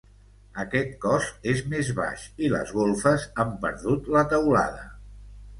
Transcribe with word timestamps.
Aquest 0.61 0.95
cos 1.03 1.27
és 1.53 1.61
més 1.73 1.91
baix 2.01 2.23
i 2.47 2.51
les 2.55 2.73
golfes 2.79 3.29
han 3.45 3.55
perdut 3.67 4.11
la 4.17 4.29
teulada. 4.33 4.91